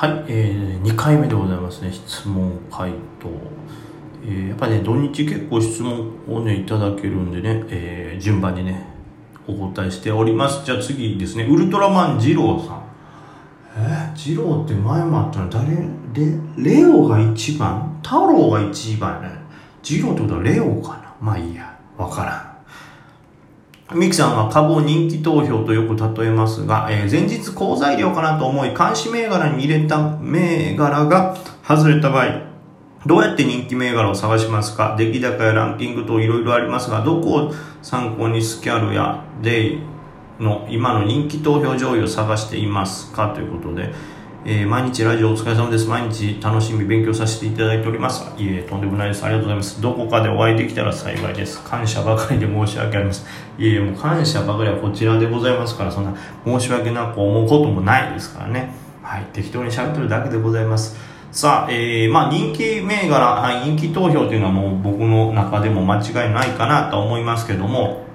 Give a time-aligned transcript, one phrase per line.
[0.00, 3.28] はい、えー、2回目でございますね質問回答、
[4.24, 8.86] えー、やっぱね土日結構質問をねいただけるんでね、えー、順番にね
[9.46, 10.64] お答えしております。
[10.64, 12.82] じゃあ次ですねウルトラマン二郎さん。
[13.76, 15.50] えー、二郎って前もあったの？
[15.50, 15.66] 誰？
[16.56, 18.00] レレオが一番？
[18.02, 19.28] 太郎が一番ね。
[19.82, 21.14] 二郎ってことはレオかな？
[21.20, 22.49] まあいいやわからん。
[23.92, 31.36] ミキさんは株を人気投票とよく例えますが、えー、前日好材料かなと思い、監視銘柄に入れた銘柄が
[31.66, 32.50] 外れた場合、
[33.04, 34.94] どうやって人気銘柄を探しますか？
[34.96, 39.82] 出来高やランキングといろいろありますが、どこを参考にスキャルやデイ
[40.38, 43.32] の今の人気投票上位を探していますか？
[43.34, 43.92] ということで、
[44.42, 45.86] えー、毎日ラジオお疲れ様です。
[45.86, 48.24] 毎日楽しみ勉強させていただいております。
[48.38, 49.22] いえ、とんでもないです。
[49.22, 49.82] ありがとうございます。
[49.82, 51.62] どこかでお会いできたら幸いです。
[51.62, 53.62] 感謝ばかりで申し訳ありません。
[53.62, 56.14] いえ、もう感謝ばかりはこちらでございますから、そんな
[56.46, 58.72] 申し訳なく思うこともないですからね。
[59.02, 60.96] はい、適当に喋ってるだけでございます。
[61.32, 68.06] さあ、えー、まあ人気銘柄、人気投票というのはもう僕の中でも間違いないかなと思いますけども、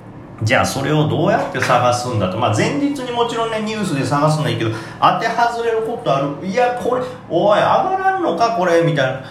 [0.44, 6.46] じゃあそれをどうやって探すんだと、まあ、前日にもちろんねニュースで探すのはいいけど当て外れることある。
[6.46, 9.24] いやこれおい上がらんのかこれみたいな。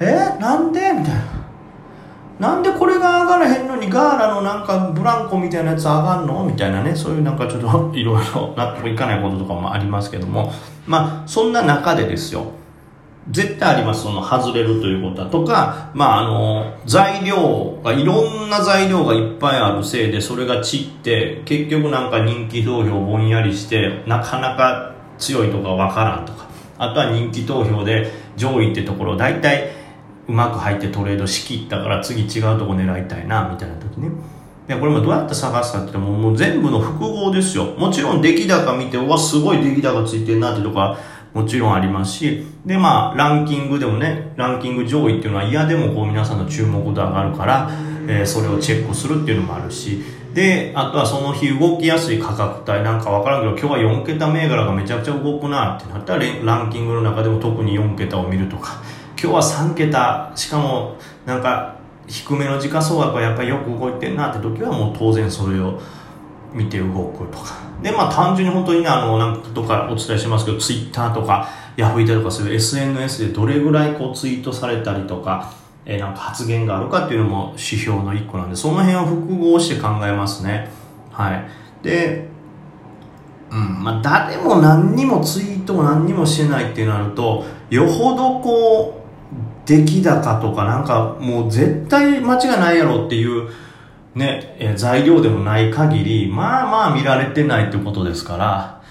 [0.00, 0.80] えなんで？
[0.92, 1.38] みたいな。
[2.40, 6.44] なんでこれが上がらへんのにガーラのなんかブランコみたいなやつ上がんの？
[6.44, 6.94] みたいなね。
[6.94, 10.52] そういうなんかちょっと いろいろ納得いかないこととかもありますけども。
[10.86, 12.46] まあそんな中でですよ。
[13.30, 26.46] 絶対あります、その外れるということだとか、まああの、材料が、いろんな材料がいっぱいあるせいで、それが散って、結局なんか人気投票ぼんやりして、なかなか強いとかわからんとか、
[26.78, 29.72] あとは人気投票で上位ってところ、大体
[30.26, 34.10] うまく入ってトレードしきったから次違うとこ狙いたいな、みたいな時ね。
[34.68, 37.64] でこれもどうやって探すかって言っても、もう全部の複合ですよ。
[37.78, 40.98] もちろん出来高見て、うわ、すごい出来高ついてんなってとか、
[41.38, 47.70] もちろんありますし、で、まあ、ランキングでもね、ランキング上位っていうのは嫌でもこう皆さんの注目度上がるから、
[48.08, 50.02] えー、それをチェックするっていうのもあるし、
[50.34, 58.82] で、あとはその日動きやすい価格帯なんかわからんけど、今日は4桁銘柄がめちゃくちゃ動くなってなったら、ランキングの中でも特に4桁を見るとか、
[59.16, 61.76] 今日は3桁、しかもなんか
[62.08, 65.80] 低めの時価総額はやっぱりよく動いてんなって時はもう当然それを
[66.52, 67.56] 見て動くとか。
[67.82, 75.52] で、まあ単純に本当にね、あの、なんとかお伝えしますけど、ツイッターとか、ヤフイタとかそういう SNS でどれぐらいこうツイートされたりとか、
[75.84, 80.68] えー、なんか発言があるかっていうのも指標の一個なんで、その辺を複合して考えますね。
[81.12, 81.44] はい。
[81.82, 82.28] で、
[83.50, 88.98] うん、まあ誰も何にもツイートも何にもしてないってなると、よほどこう、
[89.66, 93.48] 出来高とかなんかもう絶対間違いないやろっていう、
[94.14, 98.82] ね、え材料でもない限り、まあまあ見られてないってことですから、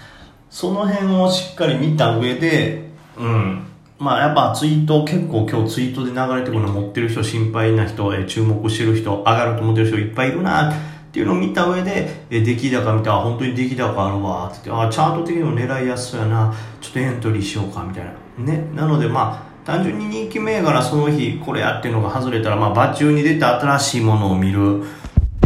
[0.50, 3.64] その辺をしっかり見た上で、うん。
[4.00, 10.76] まあやっぱツイート、結構今日ツイートで流れてくるの持ってる人、心配な人、え注目してる人、上がると思ってる人いっぱいいるなっ
[11.12, 18.54] ていうのを見た上で、え出来高見たら本当に出来高あるわってって、あ、チャート的にも狙いやすそうやな、ちょっとエントリーしようかみたいな。
[18.54, 18.68] ね。
[18.76, 24.84] なのでまあ、単純に人気銘柄その日これやっていうのが外れたら、まあ、場中に出た新しいものを見る。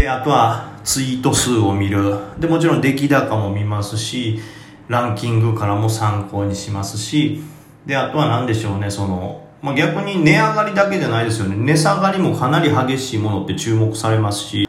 [0.02, 2.18] で、あとはツイート数を見る。
[2.40, 4.40] で、もちろん出来高も見ますし、
[4.88, 7.44] ランキングからも参考にしますし、
[7.86, 11.56] で、あとは何でしょうね、その、まあ、逆に値上がりだけじゃないですよね。
[11.56, 14.68] 値下がりもかなり激しいものって注目されますし、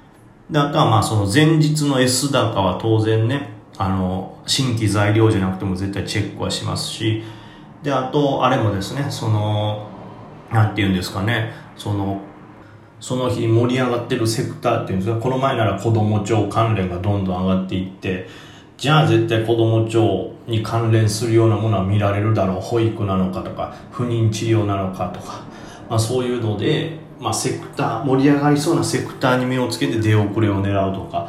[0.50, 7.22] で、あとはまあその前日の S 高は当然ね、あの、新規材料じゃなくても絶対チェックはしますし、
[7.82, 9.88] で、あと、あれもですね、その、
[10.52, 12.20] なんて言うんですかね、その、
[13.02, 18.28] その日盛り上がってるセクターっていうんですか、この前なら子供庁関連がどんどん上がっていって、
[18.78, 22.60] じゃあ絶対子供庁に関連するようなものは見られるだろう。
[22.60, 25.42] 保育なのかとか、不妊治療なのかとか、
[25.90, 31.28] まあそういうので、まあセクター、盛り上がりそうなセクターに目をつけて出遅れを狙うとか、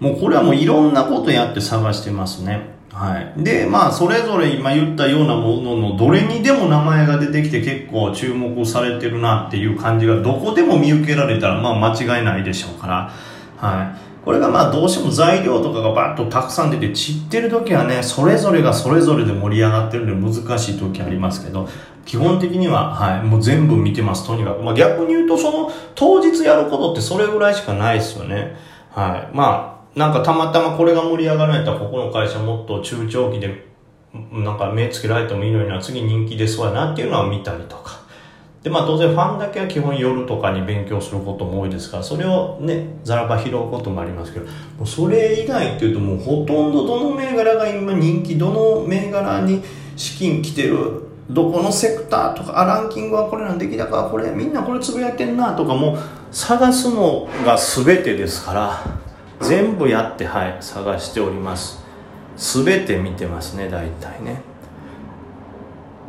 [0.00, 2.73] もうこれはもういろんなことやって探してますね。
[2.94, 3.42] はい。
[3.42, 13.10] で、まあ、それぞれ今言ったようなもののどれにでも名前が出てきて結構注目されてるなっていう感じがどこでも見受けられたら、まあ、間違いないでしょうから、
[13.56, 14.24] はい。
[14.24, 21.68] これがまあ、どうしても材料とかがバッとたくさん出て散ってる時はね、それぞれがそれぞれで盛り上がってるんで難しい時ありますけど、
[22.06, 24.62] 基本的には、はい、もう全部見てます、とにかく。
[24.62, 28.56] まあ、逆に言うと、その、当日やることってそれぐらいしかないですよね。
[28.92, 29.36] はい。
[29.36, 33.66] まあ、なんかたまたまこれが盛り上がられたらここの会社もっと中長期で
[34.32, 38.04] なんか目つけられてもいいのにな次人気ですわなっていうのは見たりとか。
[38.64, 44.52] でまあ当然ファンだけは基本夜とかに勉強することも多いですからそれをねざらば拾うこともありますけども
[44.84, 49.62] うそれ以外っていうともうほとんどどの銘柄が今人気どの銘柄に
[49.96, 55.98] 資金来てるどこのセクターとかあランキングはこれなん出来高はこれみんなこれつぶやいてんなとかも
[56.32, 59.04] 探すのが全てですから。
[59.40, 61.84] 全部やってはい探しております。
[62.36, 64.42] 全て見てますね大体ね。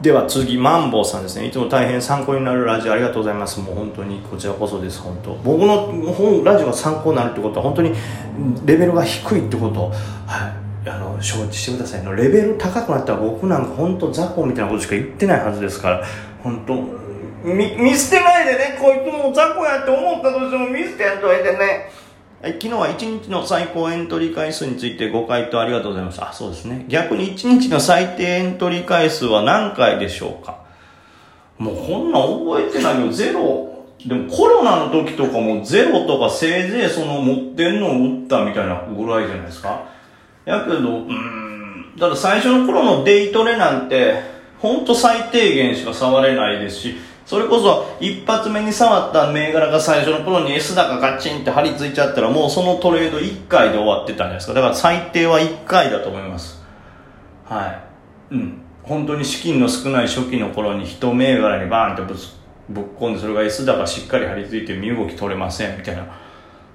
[0.02, 1.48] では次マンボウさんですね。
[1.48, 3.60] いつも大変参考になるラジオありがとうございます。
[3.60, 5.34] もう本当にこちらこそです本当。
[5.36, 7.94] 僕の本ラジオが参考になるってことは本当に
[8.66, 9.90] レベルが低いってこと。
[9.90, 9.94] は
[10.86, 10.90] い。
[10.90, 12.04] あの承知してください。
[12.04, 16.06] のレベル高くなったら僕なんか本当雑魚みたいなことしか言ってないはずですから。
[16.44, 16.76] 本当
[17.44, 21.90] 見見捨てないでねこいつも雑魚やって思ったとしても見捨てやんといてね。
[22.46, 26.30] はい、昨日は1日の最高エントリー回数についてご回答ありがとうございました。
[26.30, 26.86] あ、そうですね。
[26.90, 30.60] 逆に1日の最低エントリー回数は何回でしょうか？
[31.58, 33.12] もうこんなん覚えてないよ。
[33.12, 33.88] ゼロ。
[34.06, 39.90] でもコロナの時とかもゼロとかせいぜいその持ってんのを打ったみたいなぐらいじゃないですか。
[40.46, 41.96] やけど、うーん。
[41.98, 44.22] だ最初の頃のデイトレなんて、
[44.60, 46.96] ほんと最低限しか触れないですし、
[47.26, 54.54] それこそ一発目に触った銘柄が最初の頃に S 高ガチンって張り付いちゃったらもうそのトレード1回で終わってたんじゃないですか。
[54.54, 56.64] だから最低は1回だと思います。
[57.46, 57.84] は
[58.32, 58.36] い。
[58.36, 58.62] うん。
[58.84, 66.06] 本当に資金の少ない初期の頃に一銘柄にバーンってぶぶっ込んでそれが S 高しっかり張り付いて身動き取れませんみたいな。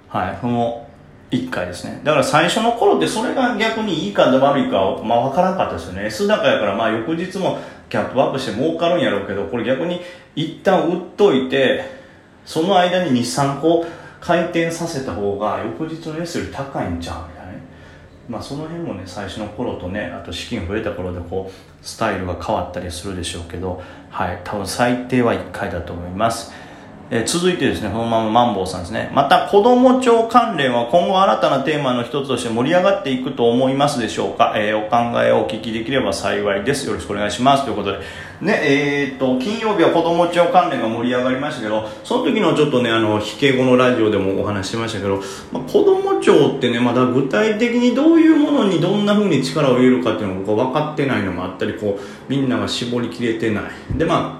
[0.08, 0.38] はい。
[0.40, 0.88] その
[1.30, 2.00] 1回ですね。
[2.02, 6.06] だから最初の頃ってそれが逆にいいか悪いかは、まあ、分からなかったですよね。
[6.06, 7.58] S 高やからまあ翌日も
[7.90, 10.00] キャップアップして儲かるんやろうけどこれ逆に
[10.36, 11.84] 一旦売っといて
[12.46, 13.84] その間に23個
[14.20, 17.62] 回転させた方が翌日の S より高いんちゃうみたいなね。
[18.28, 26.52] まあその辺もね最初の頃とねあと資金増えた頃でこうスタイルが変わったりするでしょうけどはい多分最低は1回だと思います。
[27.12, 29.10] えー、続いてですね、このままマンボウさんですね。
[29.12, 36.86] また、子供庁関連は今後新たなテーマの一つとして盛り上がっていくと思いますでしょうか、えー、お考えをお聞きできれば幸いです。
[36.86, 37.64] よろしくお願いします。
[37.64, 37.98] ということで。
[38.40, 45.20] ね、えー、っと、金曜日は子供庁関連が盛り上がりましたけど、その時のちょっとね、あの、引け後のラジオでもお話ししましたけど、
[45.50, 53.64] まあ、子供庁ってね、まだ具体的にどういうものにどんな風に力を入れるかっていうのが分かってないのもあったり、こう、みんなが絞りきれてない。
[53.98, 54.39] で、まあ、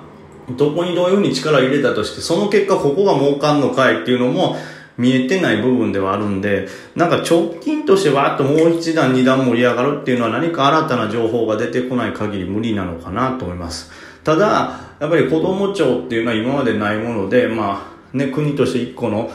[0.57, 4.57] どこにどういうふうに力を入れたとして、その結果ここが儲かんのかいっていうのも
[4.97, 13.91] 見えてない部分ではあるんで、なんか直近としてわーっともう一段二段盛り上がるっていうのは何か新たな情報が出てこない限り無理なのかなと思います。
[14.25, 19.31] ただ、やっぱり子供庁っていうのは今までないもので、まあ、ね、国として一個の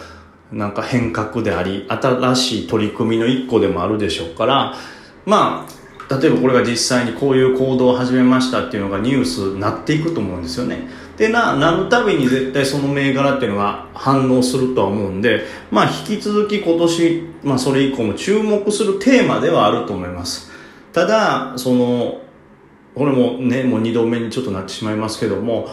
[0.51, 4.75] なんか変革であり、新しい取り組みの一個でもあるでしょうから、
[5.25, 10.87] まあ、例えばこれが実際にこういう行動を始めましたっていうのがニュースになっていくと思うんですよね。
[11.17, 20.51] でな、なるたびに絶対その銘柄っていうのが反応するとは思うんで、まあ引き続き今年、まあそれ以降も注目するテーマではあると思います。
[20.91, 22.21] ただ、その、
[22.95, 25.67] これもね、もう二度目にちょっとなってしまいますけども、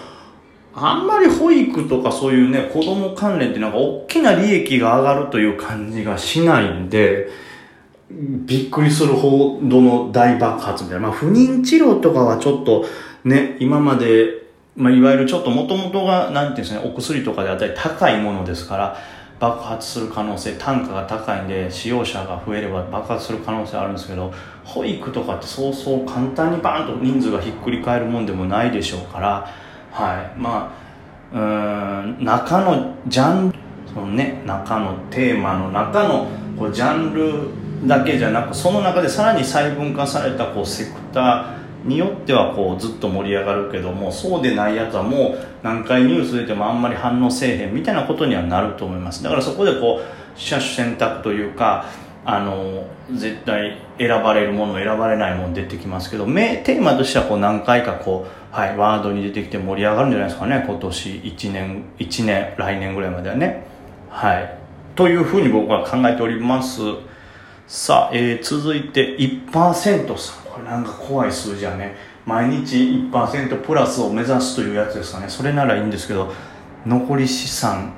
[0.75, 7.29] あんまり保育とかそういうね、子供関連ってなんか大きな利益が上がるという感じがしないんで、
[8.11, 11.09] びっくりするほどの大爆発みたいな。
[11.09, 12.85] まあ、不妊治療とかはちょっと
[13.25, 14.43] ね、今まで、
[14.77, 18.97] まあ、いわゆるちょっと元々が、なんていうんですね、お薬とかであったり高いものですから、
[19.39, 24.33] 爆発する可能性、単価が高いんで、使用者が増えれば爆発する可能性あるんですけど、
[24.65, 29.49] 保育とかってそうそう簡単にバーンと人数がひっくり返るもんでもないでしょうから、
[29.91, 30.41] はい。
[30.41, 30.73] ま
[31.33, 33.59] あ、うん、中のジャンル、
[33.93, 49.23] そのね、中のテーマの中のこうジャンルだけじゃなくその中でさらに細分化されたこうセクターによってはこうずっと盛り上がるけどもそうでないやつはもう何回ニュース出てもあんまり反応せえへんみたいなことにはなると思います。
[49.23, 51.87] だからそこでこう車種選択というか
[52.25, 63.67] あの絶対選ばれるもの選ばれないもの出てきますけどテーマとしてはこう何回かこう、はい、ワードに出てきて盛り上がるんじゃないですかね今年1年1年来年ぐらいまではね。
[64.09, 64.59] はい。
[64.95, 66.81] というふうに僕は考えております。
[67.67, 70.42] さあ、えー、続いて1%さん。
[70.53, 71.97] これなんか怖い数字やね。
[72.27, 72.77] 毎日
[73.11, 75.29] 1%プラスを目指すというやつですかね。
[75.29, 76.31] それならいいんですけど、
[76.85, 77.95] 残り資産、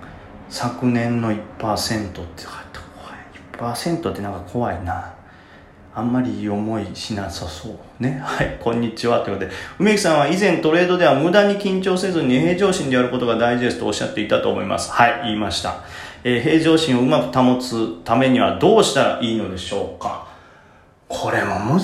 [0.48, 2.44] 昨年の1%って
[3.58, 3.74] 怖い。
[3.74, 5.12] 1%ってなんか怖いな。
[5.96, 8.02] あんまりいい思いしなさそう。
[8.02, 8.20] ね。
[8.22, 9.20] はい、こんにちは。
[9.20, 14.92] ということで、梅木さんは以前トレードでは無駄に緊張せずに平常心でやることが大事ですとおっしゃっていたと思います。
[14.92, 15.78] はい、言いました。
[16.22, 20.33] えー、平常心をうまく保つためにはどうしたらいいのでしょうか
[21.08, 21.80] これも難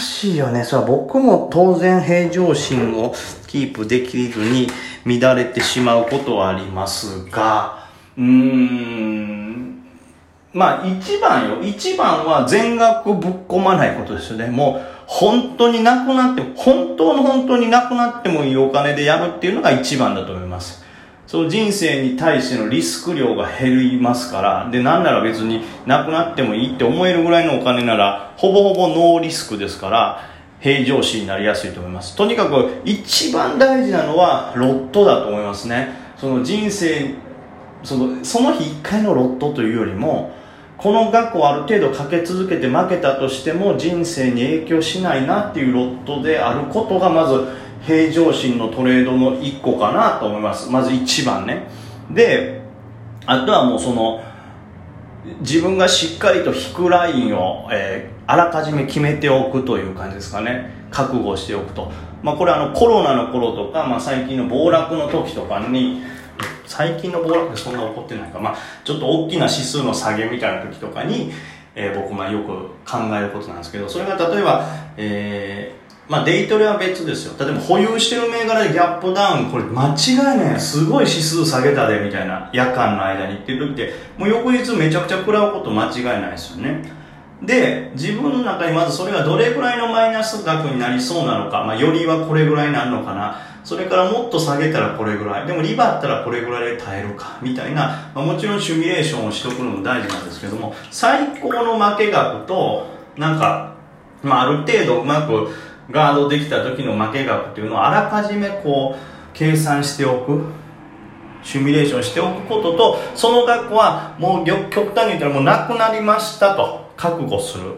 [0.00, 0.64] しいよね。
[0.64, 3.14] それは僕も当然平常心を
[3.46, 4.68] キープできずに
[5.06, 9.84] 乱れてしまうことはありますが、うーん、
[10.52, 11.62] まあ一番よ。
[11.62, 14.48] 一番は全額ぶっ込まないことですよね。
[14.48, 20.83] もう本当になくなって、本当の本当になくなってもいいお金でやるっていうのが一番だと思います。
[21.34, 30.20] その人生に対してのリスク量が減りますから、で、なんなら別になくなってもいいって思えるぐらいのお金なら、ほぼほぼノーリスクですから、
[30.60, 32.14] 平常心になりやすいと思います。
[32.14, 35.88] とにかく一番大事なのはロットだと思いますね。
[36.16, 37.16] その人生、
[37.82, 40.36] そのその日一回のロットというよりも、
[40.78, 50.70] この額をある程度かけ続けて負けたとしても人生に影響しないなっていうロットであることがまず平常心のトレードの一個かなと思います。
[50.70, 51.66] まず一番ね。
[52.10, 52.62] で
[53.26, 54.22] あとはもうその
[55.40, 60.70] 自分がしっかりと引くラインを、えー、あらかじめ決めておくという感じですかね。
[60.90, 61.90] 覚悟しておくと、
[62.22, 66.02] まあ、これあのコロナの頃とか、まあ、最近の暴落の時とかに
[66.66, 71.32] 最近の暴落ってそんな起こってないか、まあ、ちょっと大きな指数の下げみたいな時とかに、
[71.74, 72.46] えー、僕がよく
[72.88, 77.34] 考えることなんですけどそれが例えば、えーまあ、デイトレは別ですよ。
[77.38, 80.60] 例えば保有してる銘柄でギャップダウン、これ間違いない。
[80.60, 86.82] すごい指数下げたで、みたいな夜間の間にっていう時って、もう翌日めちゃくちゃ食らうこと間違いないですよね。
[87.42, 93.40] で、自分の中にまずそれがどれぐらいのマイナス額になりそうなのか、まあ、よりはこれぐらいになるのかな。
[93.64, 95.46] それからもっと下げたらこれぐらい。
[95.46, 97.38] でもリバったらこれぐらいで耐えるか。
[97.40, 103.74] みたいな、まあ、もちろんシミュレーションをしとくのも大事なんですけども、最高の負け額と、なんか、
[104.22, 105.48] まあ、ある程度うまく、
[105.90, 108.98] ガードできた時の負け額っていうのをあらかじめこう
[109.32, 110.42] 計算しておく。
[111.42, 116.84] シミュレーションしておくこととその額はもう極端に言ったらもうなくなりましたと。
[116.96, 117.74] 覚悟する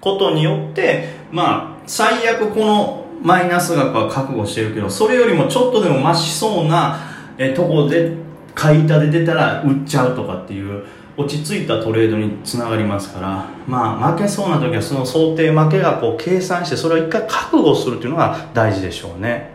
[0.00, 6.98] ことによってまあ最悪このマイナス額は覚悟してるけどそれよりもちょっとでも増しそうな
[7.38, 8.12] えとこで
[8.54, 10.84] 買い板で出たら売っちゃうとかっていう
[11.16, 19.51] 落ち着いたトレードにつながりますからまあ負けそうな時はその想定負けがこう計算してそれを一回覚悟するというのが大事でしょうね。